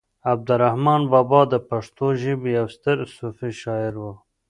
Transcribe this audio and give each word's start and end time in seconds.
عبد 0.31 0.47
الرحمان 0.55 1.01
بابا 1.11 1.41
د 1.51 1.55
پښتو 1.69 2.05
ژبې 2.21 2.49
يو 2.57 2.67
ستر 2.75 2.97
صوفي 3.15 3.49
شاعر 3.61 3.93
و 4.01 4.05